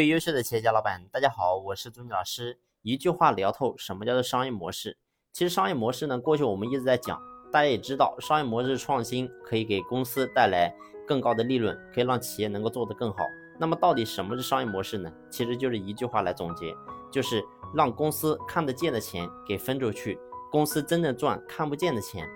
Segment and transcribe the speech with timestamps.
[0.00, 2.58] 最优秀的企业家老板，大家好，我是朱老师。
[2.80, 4.96] 一句话聊透什么叫做商业模式。
[5.30, 7.20] 其实商业模式呢，过去我们一直在讲，
[7.52, 10.74] 大家也知道，商业模式创新可以给公司带来
[11.06, 13.18] 更高的利润，可以让企业能够做得更好。
[13.58, 15.12] 那么到底什么是商业模式呢？
[15.28, 16.74] 其实就是一句话来总结，
[17.12, 17.44] 就是
[17.74, 20.18] 让公司看得见的钱给分出去，
[20.50, 22.26] 公司真正赚看不见的钱。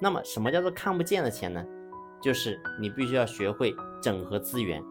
[0.00, 1.64] 那么什么叫做看不见的钱呢？
[2.20, 3.72] 就是你必须要学会
[4.02, 4.82] 整合资源。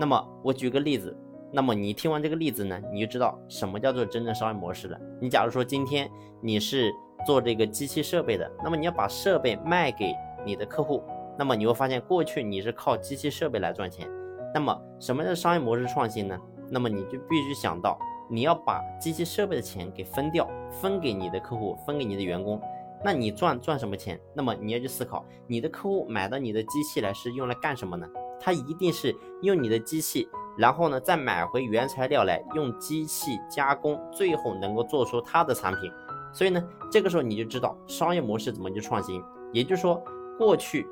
[0.00, 1.14] 那么我举个例子。
[1.56, 5.00] 那么你听完这个例子呢，你就知道什么叫做真正商业模式了。
[5.18, 6.06] 你假如说今天
[6.42, 6.92] 你是
[7.26, 11.02] 做这个机器设备的，那么你要把设备卖给你的客户，
[11.38, 14.06] 那么你会发现过去你是靠机器设备来赚钱。
[14.52, 16.38] 那么什么叫商业模式创新呢？
[16.68, 22.60] 那么你就必须想到你要把机器设备的钱给分掉，分给你的客户，分给你的员工。
[23.02, 24.20] 那你赚赚什么钱？
[24.34, 28.06] 那么你要去思考，你的客户买到你的机器来是用来干什么呢？
[28.38, 30.28] 他一定是用你的机器。
[30.56, 35.92] 然后呢，再买回原材料来用机器加工，最后能够做出它的产品。
[36.32, 39.22] 所以呢，这个时候你就知道商业模式怎么去创新。
[39.52, 40.02] 也就是说，
[40.38, 40.86] 过去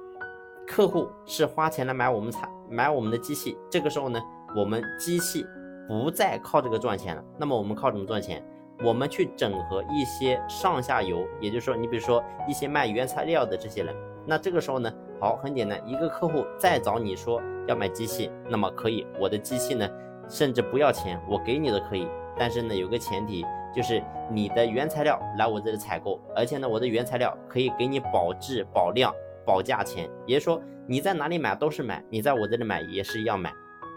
[0.67, 4.21] 客户是花钱来买我们产买我们的机器，这个时候呢，
[4.57, 5.45] 我们机器
[5.89, 7.23] 不再靠这个赚钱了。
[7.39, 8.43] 那么我们靠什么赚钱？
[8.83, 13.95] 我们去整合一些上下游，也就是说，你比如说一些卖原材料的这些人。
[14.27, 14.93] 那这个时候呢，
[15.25, 19.89] 好，很简单，一个客户再找你说要买机器，那么可以，我的机器呢，
[20.29, 22.07] 甚至不要钱，我给你的可以，
[22.39, 23.43] 但是呢，有个前提，
[23.75, 29.15] 就是你的原材料来我这里采购，而且呢，我的原材料可以给你保质、保量、
[29.47, 33.51] 保价钱，也就是说你在哪里买都是买，你在我这里买也是一样买，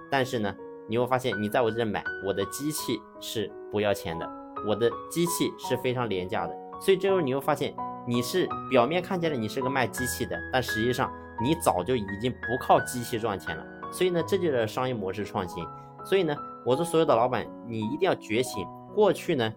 [0.10, 0.56] 但是呢，
[0.88, 4.26] 你会发现你在我这里买，我的机器是不要钱的，
[4.66, 7.76] 我的机器是非常廉价的，所以这时候你会发现。
[8.08, 13.66] 你是表面看起来你是个卖机器的，但实际上你早就已经不靠机器赚钱了。
[13.92, 15.62] 所以呢，这就是商业模式创新。
[16.06, 16.34] 所以呢，
[16.66, 18.66] 我说所有的老板，你一定要觉醒。
[18.96, 19.54] 过去呢，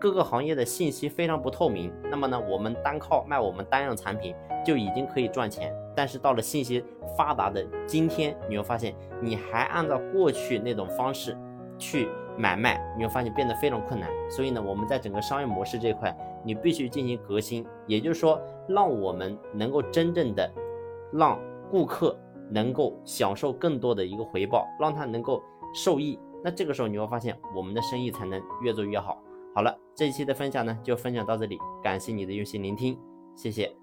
[0.00, 4.34] 各个行业的信息非常不透明，那么呢，我们单靠卖我们单样产品
[4.66, 5.72] 就已经可以赚钱。
[5.94, 6.84] 但是到了信息
[7.16, 11.36] 发达的今天，你会发现你还按照过去那种方式
[11.78, 14.08] 去买卖，你会发现变得非常困难。
[14.30, 16.16] 所以呢，我们在整个商业模式这一块。
[16.44, 20.52] 你必须进行革新，也就是说，让我们能够真正的
[21.12, 21.38] 让
[21.70, 22.18] 顾客
[22.50, 25.40] 能够享受更多的一个回报，让他能够
[25.72, 26.18] 受益。
[26.42, 29.22] 那这个时候你会发现，我们的生意才能越做越好。
[29.54, 32.98] 好了，这一期的分享呢，就分享到这里，感谢你的用心聆听，
[33.36, 33.81] 谢谢。